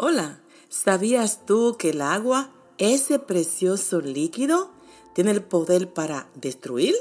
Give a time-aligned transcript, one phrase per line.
[0.00, 4.70] Hola, ¿sabías tú que el agua, ese precioso líquido,
[5.12, 6.94] tiene el poder para destruir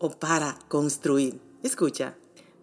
[0.00, 1.40] o para construir?
[1.62, 2.16] Escucha,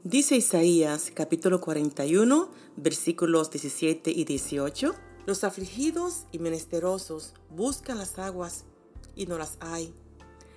[0.04, 4.96] dice Isaías capítulo 41, versículos 17 y 18,
[5.26, 8.66] los afligidos y menesterosos buscan las aguas
[9.16, 9.94] y no las hay.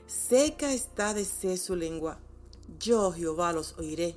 [0.09, 2.19] Seca está de sed su lengua.
[2.81, 4.17] Yo, Jehová, los oiré.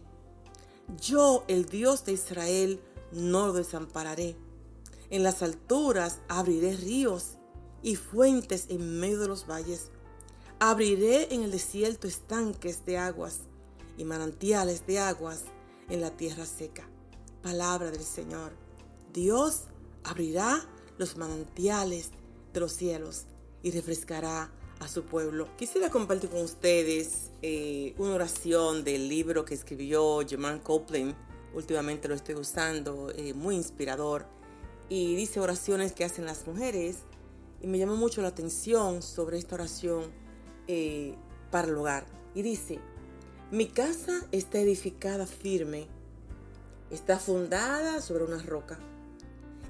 [0.99, 2.79] Yo, el Dios de Israel,
[3.11, 4.48] no lo desampararé.
[5.11, 7.37] En las alturas abriré ríos
[7.81, 9.89] y fuentes en medio de los valles.
[10.59, 13.39] Abriré en el desierto estanques de aguas
[13.97, 15.45] y manantiales de aguas
[15.89, 16.87] en la tierra seca.
[17.41, 18.51] Palabra del Señor.
[19.11, 19.63] Dios
[20.03, 20.63] abrirá
[20.99, 22.11] los manantiales
[22.53, 23.25] de los cielos
[23.63, 25.47] y refrescará a su pueblo.
[25.57, 31.15] Quisiera compartir con ustedes eh, una oración del libro que escribió German Copeland.
[31.53, 34.38] Últimamente lo estoy usando, eh, muy inspirador
[34.89, 36.97] y dice oraciones que hacen las mujeres
[37.61, 40.05] y me llamó mucho la atención sobre esta oración
[40.67, 41.15] eh,
[41.51, 42.05] para el hogar.
[42.33, 42.79] Y dice,
[43.51, 45.87] mi casa está edificada firme,
[46.89, 48.79] está fundada sobre una roca.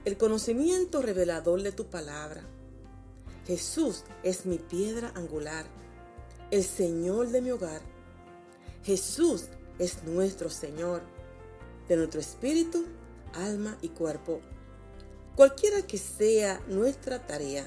[0.06, 2.44] El conocimiento revelador de tu palabra.
[3.46, 5.66] Jesús es mi piedra angular,
[6.52, 7.82] el Señor de mi hogar.
[8.84, 9.46] Jesús
[9.80, 11.02] es nuestro Señor,
[11.88, 12.86] de nuestro espíritu,
[13.34, 14.42] alma y cuerpo.
[15.40, 17.66] Cualquiera que sea nuestra tarea,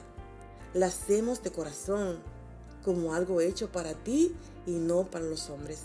[0.74, 2.18] la hacemos de corazón,
[2.84, 5.84] como algo hecho para ti y no para los hombres.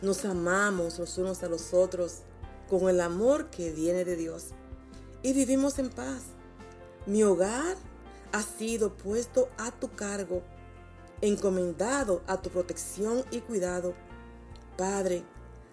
[0.00, 2.22] Nos amamos los unos a los otros
[2.68, 4.46] con el amor que viene de Dios
[5.22, 6.22] y vivimos en paz.
[7.06, 7.76] Mi hogar
[8.32, 10.42] ha sido puesto a tu cargo,
[11.20, 13.94] encomendado a tu protección y cuidado.
[14.76, 15.22] Padre,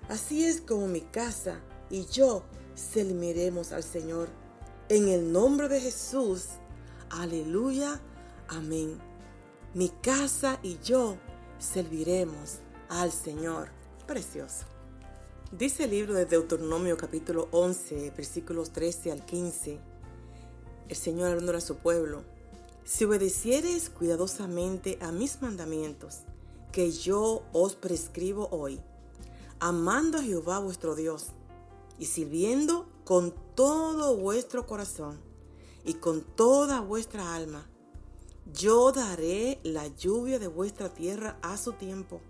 [0.09, 2.43] así es como mi casa y yo
[2.75, 4.29] serviremos al Señor.
[4.89, 6.45] En el nombre de Jesús.
[7.11, 8.01] Aleluya.
[8.47, 8.97] Amén.
[9.75, 11.15] Mi casa y yo
[11.59, 12.55] serviremos
[12.89, 13.69] al Señor.
[14.07, 14.65] Precioso.
[15.51, 19.79] Dice el libro de Deuteronomio capítulo 11, versículos 13 al 15.
[20.87, 22.23] El Señor hablando a su pueblo.
[22.83, 26.21] Si obedecieres cuidadosamente a mis mandamientos,
[26.71, 28.79] que yo os prescribo hoy,
[29.59, 31.27] amando a Jehová vuestro Dios
[31.99, 35.19] y sirviendo con todo vuestro corazón
[35.83, 37.67] y con toda vuestra alma.
[38.53, 42.21] Yo daré la lluvia de vuestra tierra a su tiempo,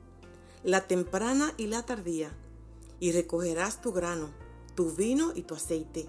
[0.63, 2.31] la temprana y la tardía,
[3.01, 4.29] y recogerás tu grano,
[4.73, 6.07] tu vino y tu aceite.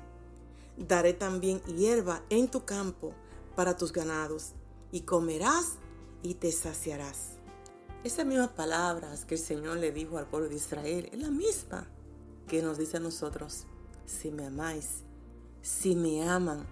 [0.76, 3.12] Daré también hierba en tu campo
[3.56, 4.53] para tus ganados,
[4.92, 5.78] y comerás
[6.22, 7.30] y te saciarás.
[8.04, 11.88] Esas mismas palabras que el Señor le dijo al pueblo de Israel es la misma
[12.47, 13.66] que nos dice a nosotros
[14.06, 15.02] si me amáis,
[15.62, 16.66] si me aman.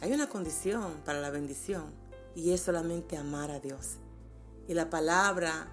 [0.00, 1.84] Hay una condición para la bendición
[2.34, 3.96] y es solamente amar a Dios.
[4.68, 5.68] Y la palabra,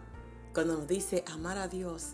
[0.54, 2.14] cuando nos dice amar a Dios,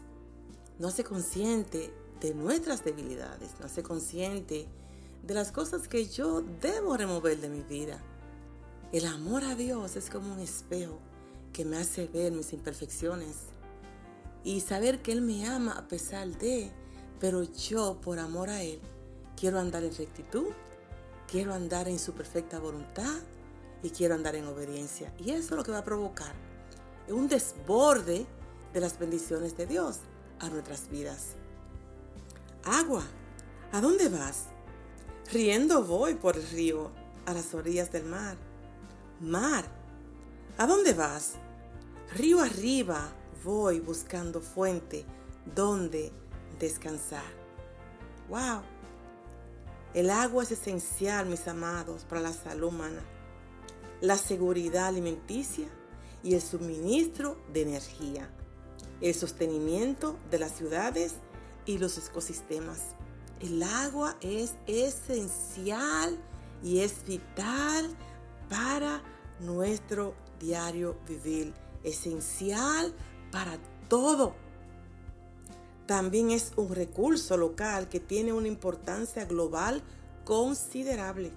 [0.80, 4.68] no hace consciente de nuestras debilidades, no hace consciente
[5.24, 8.02] de las cosas que yo debo remover de mi vida.
[8.92, 10.98] El amor a Dios es como un espejo
[11.54, 13.36] que me hace ver mis imperfecciones
[14.44, 16.72] y saber que Él me ama a pesar de
[17.20, 18.80] pero yo, por amor a Él,
[19.36, 20.48] quiero andar en rectitud,
[21.30, 23.18] quiero andar en su perfecta voluntad
[23.84, 25.14] y quiero andar en obediencia.
[25.18, 26.34] Y eso es lo que va a provocar
[27.14, 28.26] un desborde
[28.74, 30.00] de las bendiciones de Dios
[30.40, 31.36] a nuestras vidas.
[32.64, 33.04] Agua,
[33.72, 34.46] ¿a dónde vas?
[35.32, 36.92] Riendo voy por el río,
[37.26, 38.38] a las orillas del mar.
[39.20, 39.66] Mar,
[40.58, 41.34] ¿a dónde vas?
[42.16, 43.12] Río arriba
[43.44, 45.06] voy buscando fuente
[45.56, 46.12] donde
[46.60, 47.24] descansar.
[48.30, 48.62] ¡Wow!
[49.94, 53.02] El agua es esencial, mis amados, para la salud humana,
[54.02, 55.68] la seguridad alimenticia
[56.22, 58.30] y el suministro de energía,
[59.02, 61.16] el sostenimiento de las ciudades
[61.66, 62.96] y los ecosistemas.
[63.40, 66.18] El agua es esencial
[66.62, 67.90] y es vital
[68.48, 69.02] para
[69.40, 71.54] nuestro diario vivir,
[71.84, 72.94] esencial
[73.32, 73.58] para
[73.88, 74.36] todo
[75.90, 79.82] también es un recurso local que tiene una importancia global
[80.24, 81.32] considerable.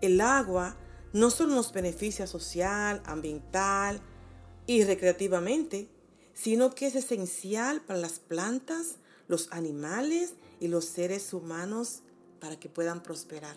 [0.00, 0.74] El agua
[1.12, 4.00] no solo nos beneficia social, ambiental
[4.66, 5.88] y recreativamente,
[6.34, 8.96] sino que es esencial para las plantas,
[9.28, 12.00] los animales y los seres humanos
[12.40, 13.56] para que puedan prosperar.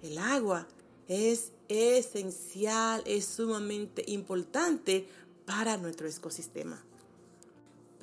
[0.00, 0.68] El agua
[1.08, 5.08] es esencial, es sumamente importante
[5.44, 6.84] para nuestro ecosistema.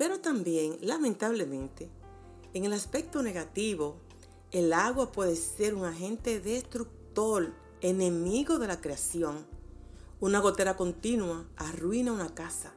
[0.02, 1.88] Pero también, lamentablemente,
[2.54, 4.00] en el aspecto negativo,
[4.50, 9.46] El agua puede ser un agente destructor, enemigo de la creación.
[10.18, 12.74] Una gotera continua arruina una casa.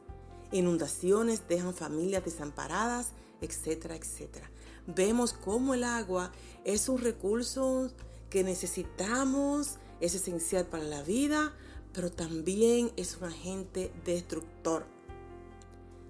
[0.51, 3.07] Inundaciones dejan familias desamparadas,
[3.41, 4.51] etcétera, etcétera.
[4.85, 6.31] Vemos cómo el agua
[6.63, 7.91] es un recurso
[8.29, 11.55] que necesitamos, es esencial para la vida,
[11.91, 14.93] pero también es un agente destructor.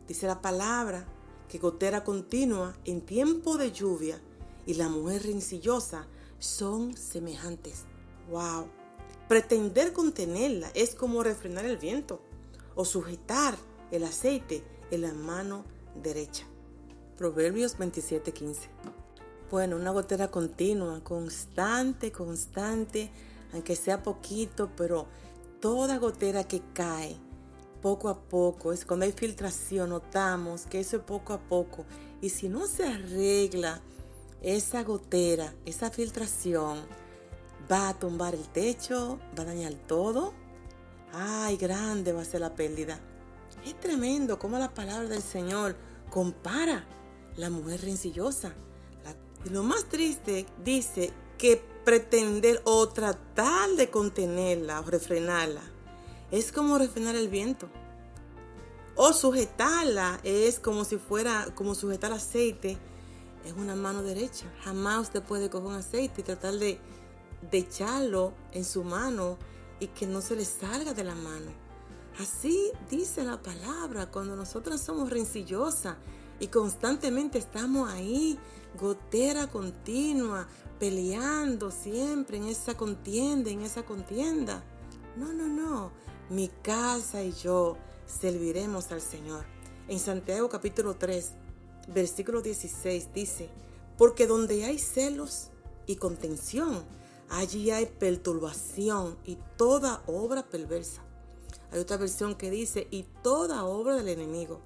[0.07, 1.05] Dice la palabra
[1.49, 4.19] que gotera continua en tiempo de lluvia
[4.65, 6.07] y la mujer rencillosa
[6.39, 7.85] son semejantes.
[8.29, 8.67] ¡Wow!
[9.27, 12.21] Pretender contenerla es como refrenar el viento
[12.75, 13.55] o sujetar
[13.91, 15.65] el aceite en la mano
[16.01, 16.45] derecha.
[17.17, 18.69] Proverbios 27:15.
[19.49, 23.11] Bueno, una gotera continua, constante, constante,
[23.53, 25.07] aunque sea poquito, pero
[25.61, 27.17] toda gotera que cae
[27.85, 31.85] poco a poco, es cuando hay filtración, notamos que eso es poco a poco.
[32.19, 33.79] Y si no se arregla
[34.41, 36.79] esa gotera, esa filtración,
[37.71, 40.33] va a tumbar el techo, va a dañar todo.
[41.13, 42.99] Ay, grande va a ser la pérdida.
[43.63, 45.75] Es tremendo cómo la palabra del Señor
[46.09, 46.87] compara
[47.37, 48.55] la mujer rencillosa.
[49.45, 55.74] y lo más triste dice que pretender o tratar de contenerla o refrenarla
[56.31, 57.67] es como refrenar el viento.
[58.95, 62.77] O sujetarla es como si fuera como sujetar aceite
[63.45, 64.51] es una mano derecha.
[64.63, 66.79] Jamás usted puede coger un aceite y tratar de,
[67.51, 69.37] echarlo en su mano
[69.79, 71.51] y que no se le salga de la mano.
[72.19, 75.95] Así dice la palabra cuando nosotras somos rencillosas
[76.39, 78.39] y constantemente estamos ahí,
[78.79, 80.47] gotera continua,
[80.79, 84.63] peleando siempre en esa contienda, en esa contienda.
[85.15, 85.91] No, no, no.
[86.29, 87.77] Mi casa y yo
[88.07, 89.45] serviremos al Señor.
[89.87, 91.33] En Santiago capítulo 3,
[91.89, 93.47] versículo 16 dice,
[93.95, 95.49] porque donde hay celos
[95.85, 96.83] y contención,
[97.29, 101.03] allí hay perturbación y toda obra perversa.
[101.71, 104.61] Hay otra versión que dice, y toda obra del enemigo.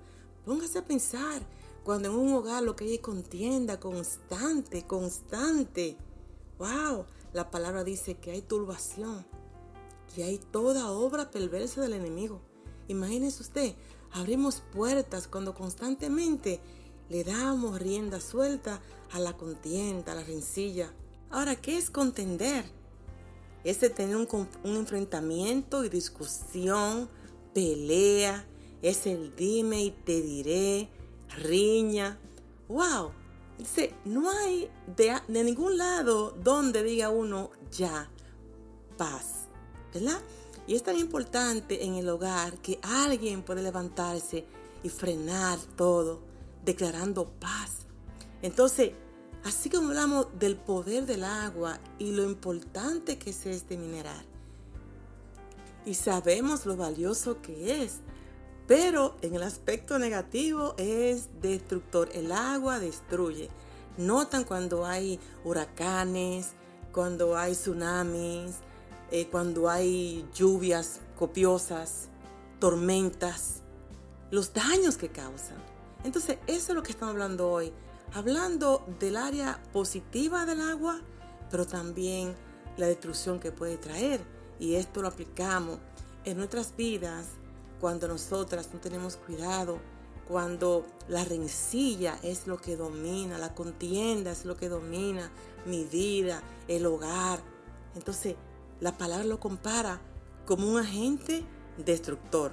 [0.45, 1.41] Póngase a pensar,
[1.83, 5.97] cuando en un hogar lo que hay es contienda constante, constante.
[6.57, 7.05] ¡Wow!
[7.33, 9.25] La palabra dice que hay turbación
[10.15, 12.41] y hay toda obra perversa del enemigo.
[12.87, 13.75] Imagínese usted,
[14.11, 16.59] abrimos puertas cuando constantemente
[17.09, 20.93] le damos rienda suelta a la contienda, a la rencilla.
[21.29, 22.65] Ahora, ¿qué es contender?
[23.63, 24.27] Es tener un,
[24.63, 27.09] un enfrentamiento y discusión,
[27.53, 28.47] pelea,
[28.81, 30.89] es el dime y te diré,
[31.37, 32.19] riña.
[32.67, 33.11] ¡Wow!
[33.57, 38.09] Dice, no hay de, de ningún lado donde diga uno ya,
[38.97, 39.38] paz,
[39.93, 40.19] ¿verdad?
[40.67, 44.45] Y es tan importante en el hogar que alguien puede levantarse
[44.83, 46.19] y frenar todo,
[46.63, 47.85] declarando paz.
[48.41, 48.91] Entonces,
[49.43, 54.25] así como hablamos del poder del agua y lo importante que es este mineral,
[55.85, 58.01] y sabemos lo valioso que es,
[58.67, 62.09] pero en el aspecto negativo es destructor.
[62.13, 63.49] El agua destruye.
[63.97, 66.51] Notan cuando hay huracanes,
[66.91, 68.57] cuando hay tsunamis,
[69.11, 72.09] eh, cuando hay lluvias copiosas,
[72.59, 73.61] tormentas,
[74.31, 75.57] los daños que causan.
[76.03, 77.73] Entonces, eso es lo que estamos hablando hoy.
[78.13, 81.01] Hablando del área positiva del agua,
[81.51, 82.35] pero también
[82.77, 84.21] la destrucción que puede traer.
[84.59, 85.79] Y esto lo aplicamos
[86.25, 87.27] en nuestras vidas
[87.79, 89.79] cuando nosotras no tenemos cuidado,
[90.27, 95.31] cuando la rencilla es lo que domina, la contienda es lo que domina
[95.65, 97.39] mi vida, el hogar.
[97.95, 98.35] Entonces,
[98.79, 100.01] la palabra lo compara
[100.45, 101.43] como un agente
[101.77, 102.51] destructor.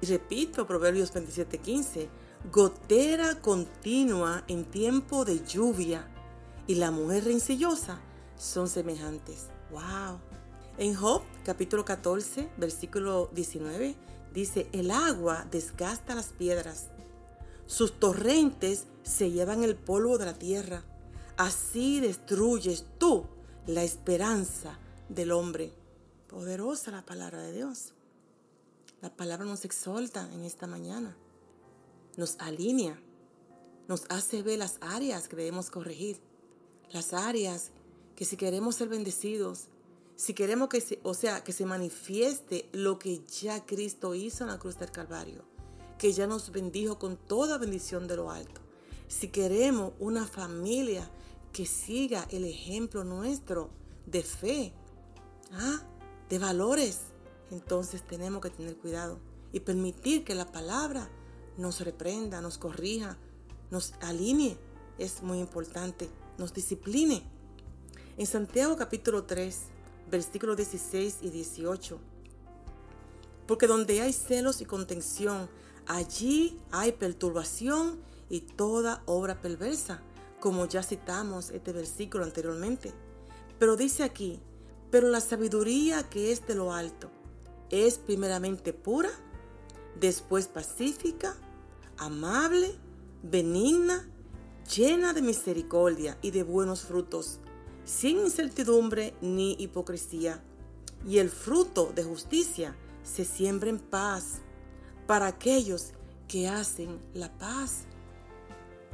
[0.00, 2.08] Y repito, Proverbios 27:15,
[2.50, 6.08] gotera continua en tiempo de lluvia
[6.66, 8.00] y la mujer rencillosa
[8.36, 9.48] son semejantes.
[9.70, 10.18] ¡Wow!
[10.78, 13.94] En Job capítulo 14, versículo 19,
[14.32, 16.88] dice, el agua desgasta las piedras,
[17.66, 20.82] sus torrentes se llevan el polvo de la tierra,
[21.36, 23.26] así destruyes tú
[23.66, 24.78] la esperanza
[25.10, 25.72] del hombre.
[26.28, 27.92] Poderosa la palabra de Dios.
[29.02, 31.16] La palabra nos exalta en esta mañana,
[32.16, 33.00] nos alinea,
[33.88, 36.20] nos hace ver las áreas que debemos corregir,
[36.92, 37.70] las áreas
[38.14, 39.68] que si queremos ser bendecidos,
[40.16, 44.50] si queremos que se, o sea, que se manifieste lo que ya Cristo hizo en
[44.50, 45.44] la cruz del Calvario,
[45.98, 48.60] que ya nos bendijo con toda bendición de lo alto.
[49.08, 51.10] Si queremos una familia
[51.52, 53.70] que siga el ejemplo nuestro
[54.06, 54.74] de fe,
[55.52, 55.80] ¿ah?
[56.28, 57.00] de valores,
[57.50, 59.18] entonces tenemos que tener cuidado
[59.52, 61.08] y permitir que la palabra
[61.56, 63.18] nos reprenda, nos corrija,
[63.70, 64.56] nos alinee.
[64.98, 66.08] Es muy importante.
[66.38, 67.22] nos discipline.
[68.16, 69.58] En Santiago capítulo 3,
[70.10, 71.98] versículos 16 y 18.
[73.46, 75.50] Porque donde hay celos y contención,
[75.86, 80.00] allí hay perturbación y toda obra perversa,
[80.38, 82.92] como ya citamos este versículo anteriormente.
[83.58, 84.40] Pero dice aquí,
[84.90, 87.10] pero la sabiduría que es de lo alto
[87.70, 89.10] es primeramente pura,
[89.98, 91.36] después pacífica,
[91.96, 92.74] amable,
[93.22, 94.08] benigna,
[94.74, 97.38] llena de misericordia y de buenos frutos,
[97.84, 100.42] sin incertidumbre ni hipocresía.
[101.06, 104.40] Y el fruto de justicia se siembra en paz
[105.06, 105.92] para aquellos
[106.28, 107.84] que hacen la paz.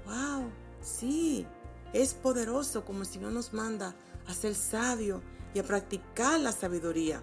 [0.04, 0.50] ¡Wow!
[0.82, 1.46] Sí,
[1.92, 5.20] es poderoso como el Señor nos manda a ser sabio
[5.56, 7.22] y a practicar la sabiduría.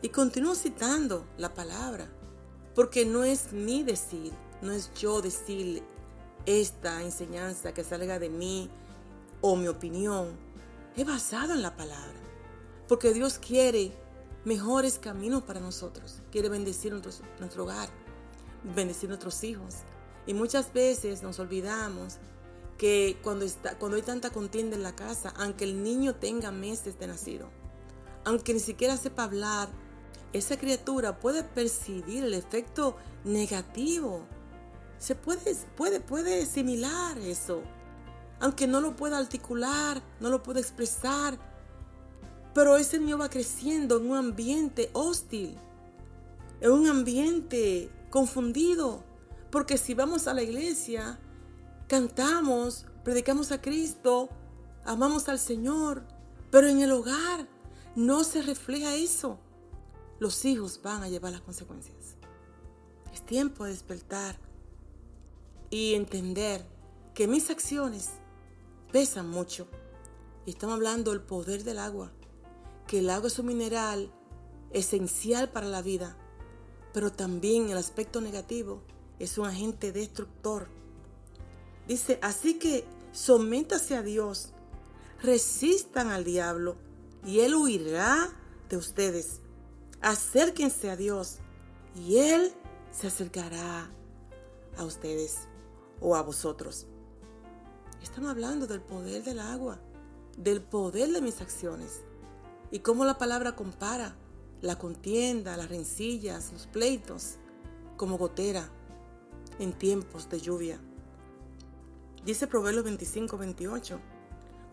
[0.00, 2.08] Y continúo citando la palabra,
[2.74, 4.32] porque no es mi decir,
[4.62, 5.82] no es yo decir
[6.46, 8.70] esta enseñanza que salga de mí
[9.42, 10.30] o mi opinión,
[10.96, 12.18] es basado en la palabra.
[12.88, 13.92] Porque Dios quiere
[14.46, 16.22] mejores caminos para nosotros.
[16.32, 16.94] Quiere bendecir
[17.38, 17.90] nuestro hogar,
[18.74, 19.74] bendecir nuestros hijos.
[20.26, 22.16] Y muchas veces nos olvidamos
[22.78, 26.98] que cuando, está, cuando hay tanta contienda en la casa, aunque el niño tenga meses
[26.98, 27.50] de nacido,
[28.24, 29.68] aunque ni siquiera sepa hablar,
[30.32, 34.26] esa criatura puede percibir el efecto negativo.
[34.98, 37.62] Se puede, puede, puede asimilar eso
[38.40, 41.38] aunque no lo pueda articular, no lo pueda expresar.
[42.54, 45.56] Pero ese niño va creciendo en un ambiente hostil,
[46.60, 49.04] en un ambiente confundido.
[49.50, 51.18] Porque si vamos a la iglesia,
[51.88, 54.28] cantamos, predicamos a Cristo,
[54.84, 56.06] amamos al Señor,
[56.50, 57.48] pero en el hogar
[57.94, 59.38] no se refleja eso.
[60.18, 62.16] Los hijos van a llevar las consecuencias.
[63.12, 64.38] Es tiempo de despertar
[65.70, 66.64] y entender
[67.14, 68.10] que mis acciones
[68.92, 69.66] pesan mucho.
[70.44, 72.12] Y estamos hablando del poder del agua,
[72.86, 74.12] que el agua es un mineral
[74.72, 76.16] esencial para la vida,
[76.92, 78.82] pero también el aspecto negativo
[79.18, 80.68] es un agente destructor.
[81.86, 84.52] Dice, así que sométase a Dios,
[85.22, 86.76] resistan al diablo
[87.24, 88.30] y él huirá
[88.68, 89.40] de ustedes.
[90.00, 91.38] Acérquense a Dios
[91.94, 92.52] y él
[92.90, 93.90] se acercará
[94.76, 95.48] a ustedes
[96.00, 96.86] o a vosotros.
[98.02, 99.80] Estamos hablando del poder del agua,
[100.36, 102.02] del poder de mis acciones
[102.70, 104.16] y cómo la palabra compara
[104.60, 107.36] la contienda, las rencillas, los pleitos,
[107.96, 108.68] como gotera
[109.58, 110.80] en tiempos de lluvia.
[112.26, 114.00] Dice Proverbios 25, 28,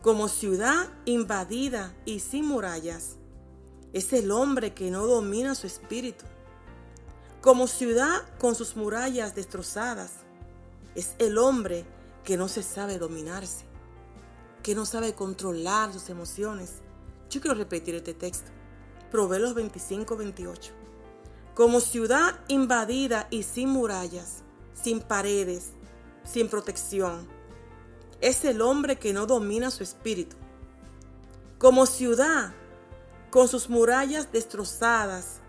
[0.01, 3.17] como ciudad invadida y sin murallas,
[3.93, 6.25] es el hombre que no domina su espíritu.
[7.41, 10.13] Como ciudad con sus murallas destrozadas,
[10.95, 11.85] es el hombre
[12.23, 13.65] que no se sabe dominarse,
[14.63, 16.81] que no sabe controlar sus emociones.
[17.29, 18.49] Yo quiero repetir este texto.
[19.11, 20.73] Proverbios 25, 28.
[21.53, 24.41] Como ciudad invadida y sin murallas,
[24.73, 25.73] sin paredes,
[26.23, 27.27] sin protección,
[28.23, 30.37] es el hombre que no domina su espíritu.
[31.59, 32.53] Como ciudad
[33.29, 35.41] con sus murallas destrozadas,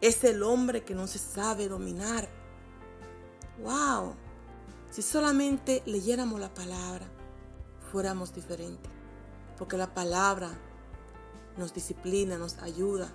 [0.00, 2.26] es el hombre que no se sabe dominar.
[3.62, 4.14] ¡Wow!
[4.90, 7.06] Si solamente leyéramos la palabra,
[7.92, 8.90] fuéramos diferentes.
[9.58, 10.48] Porque la palabra
[11.58, 13.12] nos disciplina, nos ayuda.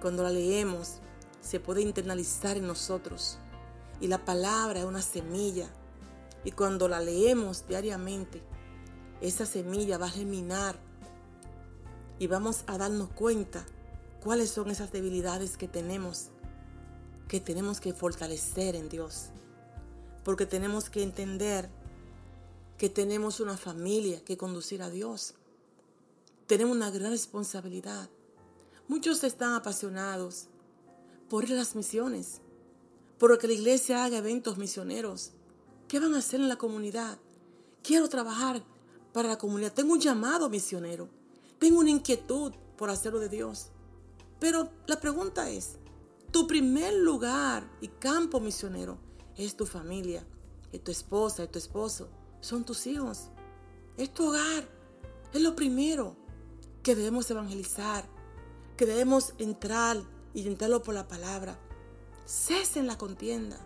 [0.00, 0.98] Cuando la leemos,
[1.40, 3.38] se puede internalizar en nosotros.
[4.00, 5.68] Y la palabra es una semilla.
[6.44, 8.42] Y cuando la leemos diariamente,
[9.20, 10.76] esa semilla va a germinar.
[12.18, 13.64] Y vamos a darnos cuenta
[14.22, 16.28] cuáles son esas debilidades que tenemos,
[17.28, 19.30] que tenemos que fortalecer en Dios
[20.24, 21.68] porque tenemos que entender
[22.78, 25.34] que tenemos una familia que conducir a Dios.
[26.46, 28.08] Tenemos una gran responsabilidad.
[28.88, 30.46] Muchos están apasionados
[31.28, 32.40] por las misiones,
[33.18, 35.32] por que la iglesia haga eventos misioneros.
[35.92, 37.18] ¿Qué van a hacer en la comunidad?
[37.82, 38.64] Quiero trabajar
[39.12, 39.74] para la comunidad.
[39.74, 41.10] Tengo un llamado misionero.
[41.58, 43.66] Tengo una inquietud por hacerlo de Dios.
[44.40, 45.76] Pero la pregunta es,
[46.30, 48.96] tu primer lugar y campo misionero
[49.36, 50.26] es tu familia,
[50.72, 52.08] es tu esposa, es tu esposo,
[52.40, 53.28] son tus hijos,
[53.98, 54.66] es tu hogar.
[55.34, 56.16] Es lo primero
[56.82, 58.08] que debemos evangelizar,
[58.78, 61.58] que debemos entrar y entrarlo por la palabra.
[62.24, 63.60] Cesen la contienda,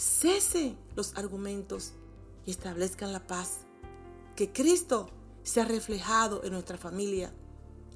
[0.00, 1.92] cesen los argumentos
[2.46, 3.66] y establezcan la paz.
[4.36, 5.10] Que Cristo
[5.42, 7.32] sea reflejado en nuestra familia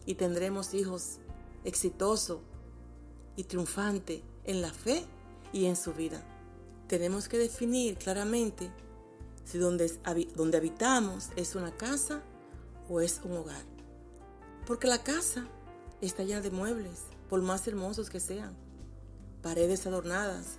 [0.06, 1.18] y tendremos hijos
[1.64, 2.40] exitosos
[3.36, 5.04] y triunfantes en la fe
[5.52, 6.22] y en su vida
[6.88, 8.70] tenemos que definir claramente
[9.44, 9.90] si donde,
[10.34, 12.22] donde habitamos es una casa
[12.88, 13.64] o es un hogar.
[14.66, 15.46] Porque la casa
[16.00, 18.54] está llena de muebles, por más hermosos que sean,
[19.42, 20.58] paredes adornadas,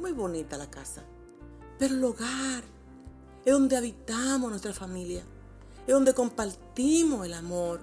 [0.00, 1.04] muy bonita la casa.
[1.78, 2.64] Pero el hogar
[3.44, 5.22] es donde habitamos nuestra familia,
[5.86, 7.80] es donde compartimos el amor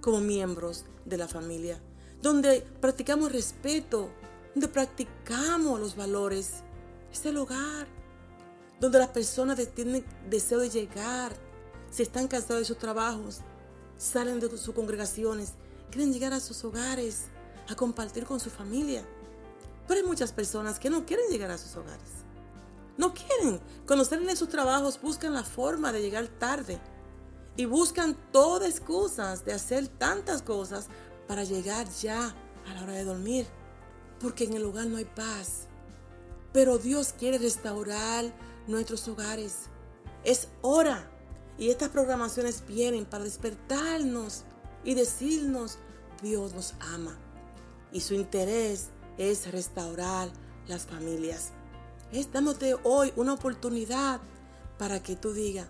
[0.00, 1.80] como miembros de la familia,
[2.22, 4.10] donde practicamos respeto,
[4.54, 6.62] donde practicamos los valores.
[7.12, 7.86] Es el hogar
[8.80, 11.32] donde las personas tienen deseo de llegar,
[11.90, 13.40] si están cansados de sus trabajos,
[13.96, 15.54] salen de sus congregaciones,
[15.90, 17.26] quieren llegar a sus hogares,
[17.68, 19.04] a compartir con su familia.
[19.88, 22.10] Pero hay muchas personas que no quieren llegar a sus hogares.
[22.98, 23.58] No quieren.
[23.86, 26.78] Cuando salen de sus trabajos buscan la forma de llegar tarde.
[27.56, 30.88] Y buscan todas excusas de hacer tantas cosas
[31.26, 32.34] para llegar ya
[32.66, 33.46] a la hora de dormir.
[34.20, 35.68] Porque en el hogar no hay paz.
[36.52, 38.26] Pero Dios quiere restaurar
[38.66, 39.70] nuestros hogares.
[40.22, 41.10] Es hora.
[41.56, 44.44] Y estas programaciones vienen para despertarnos
[44.84, 45.78] y decirnos,
[46.22, 47.16] Dios nos ama.
[47.90, 50.30] Y su interés es restaurar
[50.66, 51.50] las familias.
[52.12, 54.20] Es dándote hoy una oportunidad
[54.78, 55.68] para que tú digas,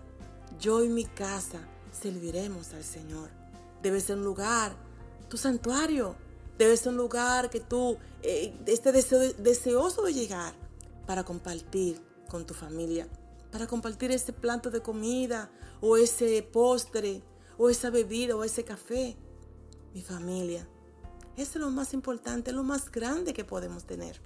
[0.59, 1.59] yo y mi casa
[1.91, 3.29] serviremos al Señor.
[3.81, 4.73] Debe ser un lugar,
[5.29, 6.15] tu santuario.
[6.57, 10.53] Debe ser un lugar que tú eh, estés deseoso de llegar
[11.07, 13.07] para compartir con tu familia,
[13.51, 15.49] para compartir ese plato de comida
[15.81, 17.23] o ese postre
[17.57, 19.15] o esa bebida o ese café.
[19.93, 20.67] Mi familia.
[21.39, 24.19] Es lo más importante, lo más grande que podemos tener.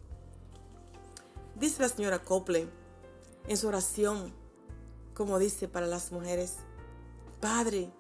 [1.60, 2.72] Dice la señora Copeland
[3.48, 4.34] en su oración,
[5.14, 6.56] como dice para las mujeres,
[7.40, 7.92] Padre,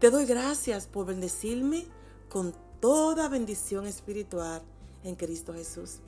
[0.00, 1.86] te doy gracias por bendecirme
[2.28, 4.62] con toda bendición espiritual
[5.04, 6.00] en Cristo Jesús.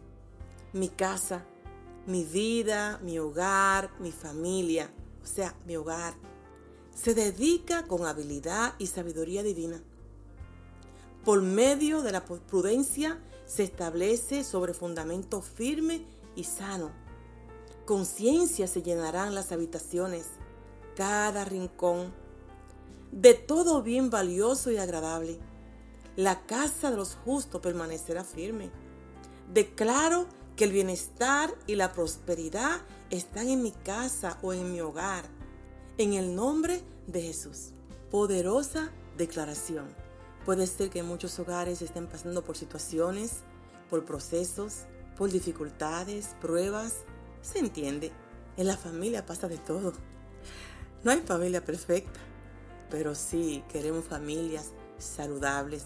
[0.73, 1.45] Mi casa,
[2.09, 6.15] mi vida, mi hogar, mi familia, o sea, mi hogar,
[6.93, 9.81] se dedica con habilidad y sabiduría divina.
[11.25, 16.05] Por medio de la prudencia se establece sobre fundamento firme
[16.35, 16.91] y sano.
[17.85, 20.27] Conciencia se llenarán las habitaciones,
[20.97, 22.13] cada rincón,
[23.13, 25.39] de todo bien valioso y agradable.
[26.17, 28.71] La casa de los justos permanecerá firme.
[29.53, 32.81] Declaro que el bienestar y la prosperidad
[33.11, 35.25] están en mi casa o en mi hogar.
[35.99, 37.71] En el nombre de Jesús.
[38.11, 40.02] Poderosa declaración.
[40.45, 43.43] Puede ser que muchos hogares estén pasando por situaciones,
[43.89, 47.05] por procesos, por dificultades, pruebas.
[47.43, 48.11] Se entiende,
[48.57, 49.93] en la familia pasa de todo.
[51.05, 52.19] No hay familia perfecta,
[52.91, 55.85] pero sí queremos familias saludables,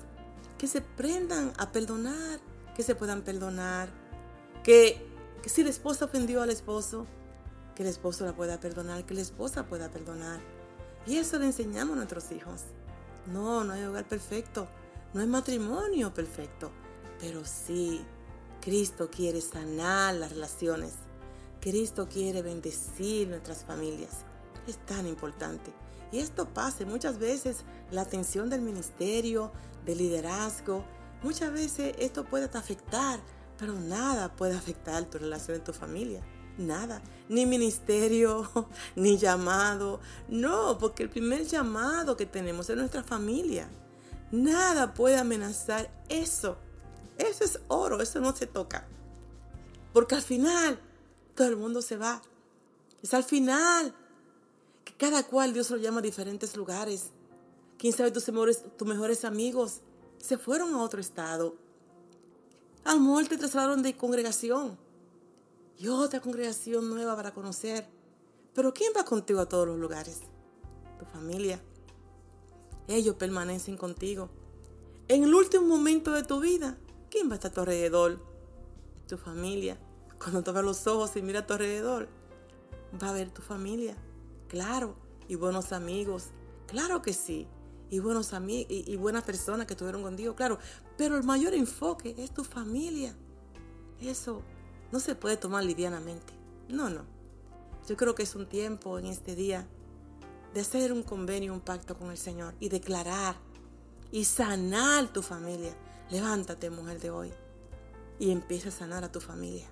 [0.59, 2.40] que se prendan a perdonar,
[2.75, 3.90] que se puedan perdonar,
[4.62, 5.07] que,
[5.42, 7.07] que si la esposa ofendió al esposo,
[7.75, 10.40] que el esposo la pueda perdonar, que la esposa pueda perdonar.
[11.07, 12.62] Y eso le enseñamos a nuestros hijos.
[13.26, 14.68] No, no hay hogar perfecto,
[15.12, 16.70] no hay matrimonio perfecto,
[17.18, 18.04] pero sí
[18.60, 20.94] Cristo quiere sanar las relaciones.
[21.60, 24.24] Cristo quiere bendecir nuestras familias.
[24.66, 25.72] Es tan importante.
[26.12, 27.58] Y esto pasa muchas veces
[27.90, 29.52] la atención del ministerio,
[29.84, 30.84] del liderazgo.
[31.22, 33.20] Muchas veces esto puede afectar,
[33.58, 36.22] pero nada puede afectar tu relación en tu familia.
[36.59, 37.03] Nada.
[37.29, 38.49] Ni ministerio,
[38.97, 40.01] ni llamado.
[40.29, 43.69] No, porque el primer llamado que tenemos es nuestra familia.
[44.33, 46.57] Nada puede amenazar eso.
[47.19, 48.87] Eso es oro, eso no se toca.
[49.92, 50.79] Porque al final
[51.35, 52.23] todo el mundo se va.
[53.03, 53.95] Es al final
[54.85, 57.11] que cada cual Dios lo llama a diferentes lugares.
[57.79, 59.81] Quién sabe tus mejores, tus mejores amigos
[60.19, 61.57] se fueron a otro estado.
[62.85, 64.79] A lo mejor te trasladaron de congregación
[65.78, 67.86] y otra congregación nueva para conocer.
[68.54, 70.20] Pero ¿quién va contigo a todos los lugares?
[70.98, 71.62] Tu familia.
[72.88, 74.30] Ellos permanecen contigo.
[75.08, 76.78] En el último momento de tu vida,
[77.10, 78.18] ¿Quién va a estar a tu alrededor?
[79.08, 79.78] Tu familia.
[80.18, 82.08] Cuando te los ojos y mira a tu alrededor,
[83.00, 83.96] va a ver tu familia.
[84.48, 84.96] Claro.
[85.28, 86.26] Y buenos amigos.
[86.66, 87.46] Claro que sí.
[87.88, 90.58] Y, buenos y, buenas personas que estuvieron contigo, claro.
[90.98, 93.16] Pero el mayor enfoque es tu familia.
[94.00, 94.42] Eso
[94.92, 96.33] no se puede tomar livianamente.
[96.68, 97.05] No, no.
[97.88, 99.66] Yo creo que es un tiempo en este día
[100.55, 103.37] de hacer un convenio, un pacto con el Señor y declarar
[104.11, 105.77] y sanar tu familia.
[106.11, 107.33] Levántate, mujer de hoy,
[108.18, 109.66] y empieza a sanar a tu familia.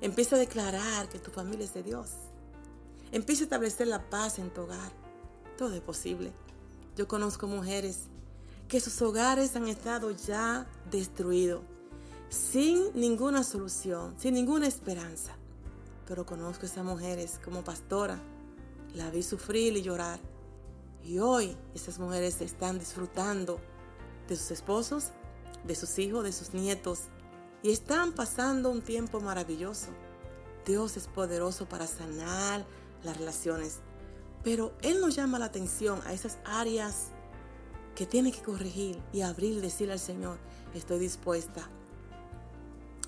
[0.00, 2.10] Empieza a declarar que tu familia es de Dios.
[3.12, 4.92] Empieza a establecer la paz en tu hogar.
[5.56, 6.32] Todo es posible.
[6.96, 8.08] Yo conozco mujeres
[8.68, 11.62] que sus hogares han estado ya destruidos,
[12.28, 15.32] sin ninguna solución, sin ninguna esperanza.
[16.06, 18.18] Pero conozco a esas mujeres como pastora
[18.94, 20.20] la vi sufrir y llorar.
[21.04, 23.60] Y hoy esas mujeres están disfrutando
[24.28, 25.10] de sus esposos,
[25.64, 27.02] de sus hijos, de sus nietos.
[27.62, 29.88] Y están pasando un tiempo maravilloso.
[30.64, 32.64] Dios es poderoso para sanar
[33.04, 33.80] las relaciones.
[34.42, 37.08] Pero Él nos llama la atención a esas áreas
[37.94, 40.38] que tiene que corregir y abrir decirle al Señor,
[40.74, 41.68] estoy dispuesta.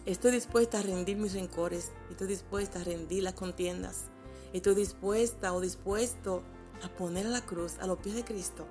[0.08, 1.92] Estoy dispuesta a rendir mis rencores.
[2.08, 4.04] Estoy dispuesta a rendir las contiendas.
[4.54, 6.42] Estoy dispuesta o dispuesto
[6.82, 8.66] a poner a la cruz a los pies de Cristo.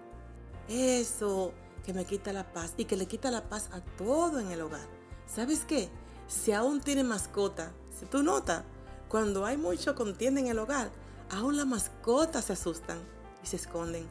[0.67, 1.53] Eso
[1.85, 4.61] que me quita la paz y que le quita la paz a todo en el
[4.61, 4.87] hogar.
[5.27, 5.91] ¿Sabes qué?
[6.27, 8.63] Si aún tiene mascota, si tú notas,
[9.07, 10.89] cuando hay mucho contienda en el hogar,
[11.29, 12.97] aún las mascotas se asustan
[13.43, 14.07] y se esconden.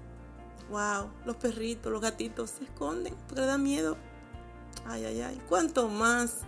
[0.70, 3.96] Wow, los perritos, los gatitos se esconden porque les da miedo.
[4.84, 5.42] Ay, ay, ay.
[5.48, 6.44] ¿Cuánto más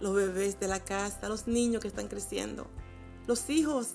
[0.00, 2.66] los bebés de la casa, los niños que están creciendo,
[3.26, 3.94] los hijos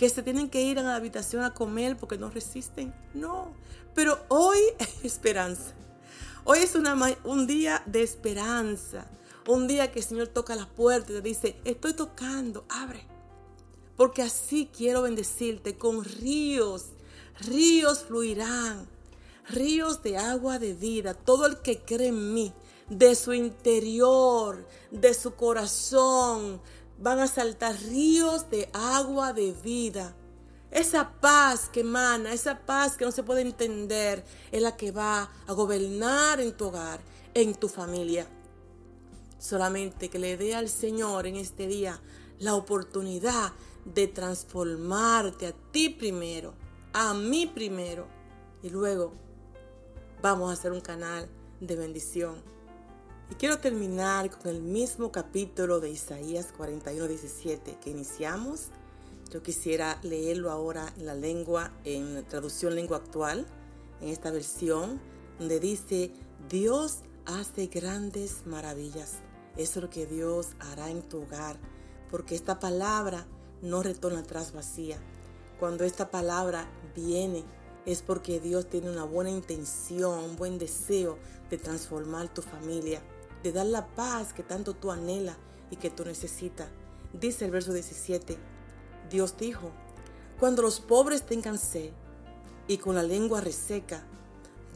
[0.00, 2.94] que se tienen que ir a la habitación a comer porque no resisten?
[3.12, 3.52] No.
[3.94, 5.74] Pero hoy hay esperanza.
[6.44, 6.74] Hoy es
[7.24, 9.06] un día de esperanza.
[9.46, 13.06] Un día que el Señor toca la puerta y te dice, estoy tocando, abre.
[13.94, 16.86] Porque así quiero bendecirte con ríos.
[17.40, 18.88] Ríos fluirán.
[19.50, 21.12] Ríos de agua de vida.
[21.12, 22.54] Todo el que cree en mí,
[22.90, 26.60] de su interior, de su corazón,
[26.98, 30.14] van a saltar ríos de agua de vida.
[30.70, 35.30] Esa paz que emana, esa paz que no se puede entender, es la que va
[35.46, 37.00] a gobernar en tu hogar,
[37.32, 38.26] en tu familia.
[39.38, 42.00] Solamente que le dé al Señor en este día
[42.38, 43.52] la oportunidad
[43.84, 46.54] de transformarte a ti primero,
[46.92, 48.06] a mí primero,
[48.62, 49.12] y luego
[50.20, 51.28] vamos a hacer un canal
[51.60, 52.59] de bendición.
[53.30, 58.70] Y quiero terminar con el mismo capítulo de Isaías 41, 17 que iniciamos
[59.30, 63.46] yo quisiera leerlo ahora en la lengua, en la traducción lengua actual,
[64.00, 65.00] en esta versión,
[65.38, 66.10] donde dice,
[66.48, 69.18] Dios hace grandes maravillas.
[69.56, 71.60] Eso es lo que Dios hará en tu hogar,
[72.10, 73.24] porque esta palabra
[73.62, 74.98] no retorna atrás vacía.
[75.60, 77.44] Cuando esta palabra viene,
[77.86, 81.18] es porque Dios tiene una buena intención, un buen deseo
[81.50, 83.00] de transformar tu familia,
[83.42, 85.36] de dar la paz que tanto tú anhelas
[85.70, 86.68] y que tú necesitas.
[87.12, 88.36] Dice el verso 17,
[89.10, 89.70] Dios dijo,
[90.38, 91.90] cuando los pobres tengan sed
[92.68, 94.02] y con la lengua reseca,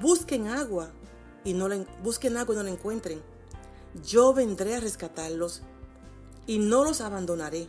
[0.00, 0.90] busquen agua
[1.44, 3.22] y no la, busquen agua y no la encuentren.
[4.04, 5.62] Yo vendré a rescatarlos
[6.46, 7.68] y no los abandonaré.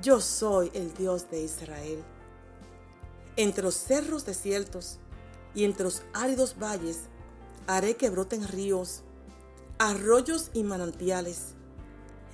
[0.00, 2.02] Yo soy el Dios de Israel.
[3.36, 4.98] Entre los cerros desiertos
[5.54, 7.00] y entre los áridos valles
[7.66, 9.02] haré que broten ríos,
[9.82, 11.54] arroyos y manantiales.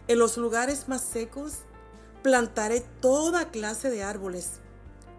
[0.07, 1.61] En los lugares más secos
[2.23, 4.61] plantaré toda clase de árboles.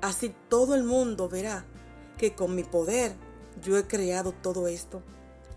[0.02, 1.66] Así todo el mundo verá
[2.20, 3.16] que con mi poder
[3.64, 5.02] yo he creado todo esto.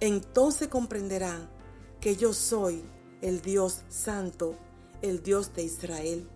[0.00, 1.50] Entonces comprenderán
[2.00, 2.82] que yo soy
[3.20, 4.56] el Dios santo,
[5.02, 6.26] el Dios de Israel.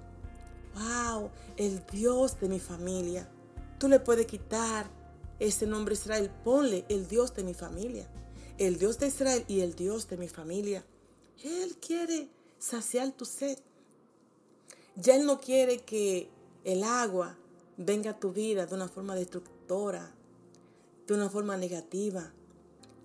[0.75, 1.31] ¡Wow!
[1.57, 3.27] El Dios de mi familia.
[3.79, 4.87] Tú le puedes quitar
[5.39, 6.31] ese nombre Israel.
[6.45, 8.07] Ponle el Dios de mi familia.
[8.59, 10.83] El Dios de Israel y el Dios de mi familia.
[11.45, 13.59] Él quiere saciar tu sed.
[14.95, 16.31] Ya Él no quiere que
[16.65, 17.37] el agua
[17.77, 20.11] venga a tu vida de una forma destructora,
[21.07, 22.33] de una forma negativa.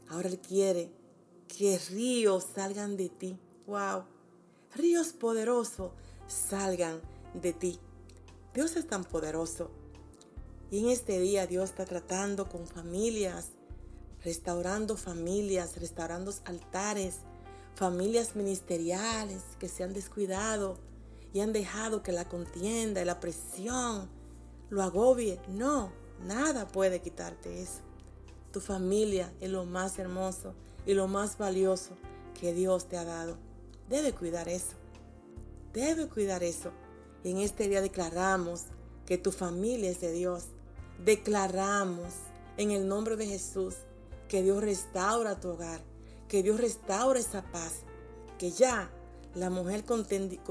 [0.07, 0.89] Ahora Él quiere
[1.49, 3.37] que ríos salgan de ti.
[3.67, 4.05] ¡Wow!
[4.73, 5.91] Ríos poderosos
[6.27, 7.01] salgan
[7.33, 7.77] de ti.
[8.53, 9.69] Dios es tan poderoso.
[10.69, 13.49] Y en este día Dios está tratando con familias,
[14.23, 17.17] restaurando familias, restaurando altares,
[17.75, 20.77] familias ministeriales que se han descuidado
[21.34, 24.10] y han dejado que la contienda y la presión
[24.69, 25.39] lo agobie.
[25.47, 25.91] No,
[26.25, 27.81] nada puede quitarte eso.
[28.51, 30.53] Tu familia es lo más hermoso
[30.86, 31.95] y lo más valioso
[32.39, 33.38] que Dios te ha dado.
[33.89, 34.75] Debe cuidar eso.
[35.73, 36.71] Debe cuidar eso.
[37.23, 38.65] Y en este día declaramos
[39.05, 40.45] que tu familia es de Dios.
[41.03, 42.13] Declaramos
[42.57, 43.75] en el nombre de Jesús
[44.31, 45.81] que Dios restaura tu hogar,
[46.29, 47.81] que Dios restaura esa paz,
[48.39, 48.89] que ya
[49.35, 49.83] la mujer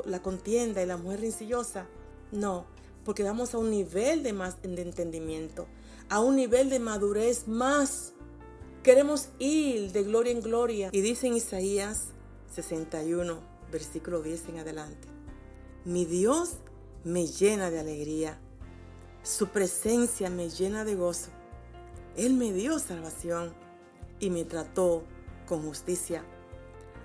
[0.04, 1.86] la contienda y la mujer rencillosa.
[2.30, 2.66] No,
[3.06, 5.66] porque vamos a un nivel de más de entendimiento,
[6.10, 8.12] a un nivel de madurez más.
[8.82, 10.90] Queremos ir de gloria en gloria.
[10.92, 12.08] Y dice en Isaías
[12.54, 13.40] 61,
[13.72, 15.08] versículo 10 en adelante.
[15.86, 16.56] Mi Dios
[17.02, 18.38] me llena de alegría.
[19.22, 21.30] Su presencia me llena de gozo.
[22.14, 23.54] Él me dio salvación
[24.20, 25.02] y me trató
[25.48, 26.24] con justicia.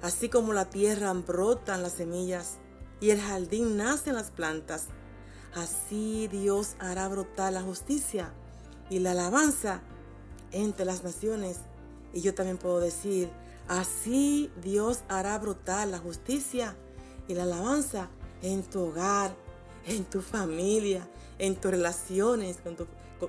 [0.02, 2.58] Así como la tierra brotan las semillas
[3.00, 4.90] y el jardín nacen las plantas,
[5.56, 8.34] Así Dios hará brotar la justicia
[8.90, 9.80] y la alabanza
[10.52, 11.60] entre las naciones.
[12.14, 13.30] Y yo también puedo decir,
[13.70, 16.76] así Dios hará brotar la justicia
[17.30, 18.10] y la alabanza
[18.42, 19.34] en tu hogar,
[19.86, 21.08] en tu familia,
[21.40, 22.86] en tus relaciones con tu,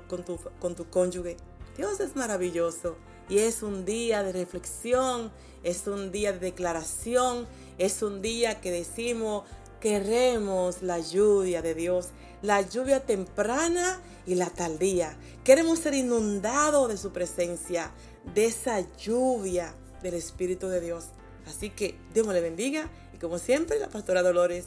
[0.08, 1.36] con, tu, con tu cónyuge.
[1.76, 2.96] Dios es maravilloso
[3.28, 7.46] y es un día de reflexión, es un día de declaración,
[7.78, 9.44] es un día que decimos,
[9.80, 12.08] queremos la lluvia de Dios,
[12.42, 15.16] la lluvia temprana y la tardía.
[15.44, 17.90] Queremos ser inundados de su presencia,
[18.34, 21.06] de esa lluvia del Espíritu de Dios.
[21.46, 24.66] Así que Dios le bendiga y como siempre la pastora Dolores.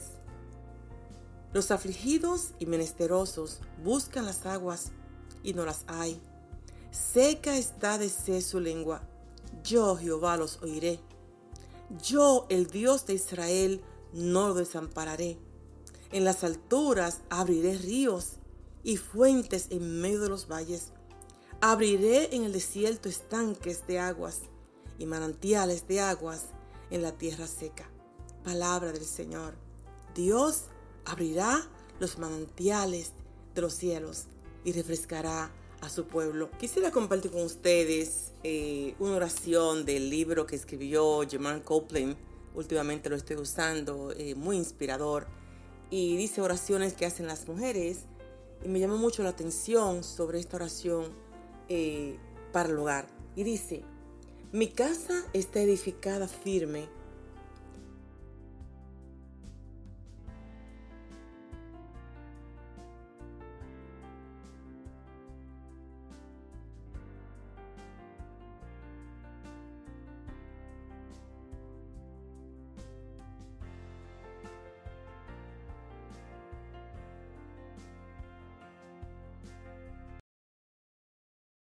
[1.52, 4.92] Los afligidos y menesterosos buscan las aguas
[5.42, 6.20] y no las hay.
[6.90, 9.02] Seca está de sed su lengua.
[9.62, 11.00] Yo Jehová los oiré.
[12.02, 13.80] Yo, el Dios de Israel,
[14.12, 15.38] no lo desampararé.
[16.10, 18.34] En las alturas abriré ríos
[18.82, 20.92] y fuentes en medio de los valles.
[21.60, 24.40] Abriré en el desierto estanques de aguas
[24.98, 26.46] y manantiales de aguas
[26.90, 27.88] en la tierra seca.
[28.42, 29.54] Palabra del Señor.
[30.14, 30.64] Dios
[31.04, 31.68] abrirá
[32.00, 33.12] los manantiales
[33.54, 34.26] de los cielos
[34.64, 36.50] y refrescará a su pueblo.
[36.58, 42.16] Quisiera compartir con ustedes eh, una oración del libro que escribió German Copeland.
[42.54, 45.26] Últimamente lo estoy usando, eh, muy inspirador.
[45.90, 48.00] Y dice oraciones que hacen las mujeres.
[48.64, 51.06] Y me llamó mucho la atención sobre esta oración
[51.68, 52.18] eh,
[52.52, 53.06] para el hogar.
[53.36, 53.82] Y dice,
[54.52, 56.88] mi casa está edificada firme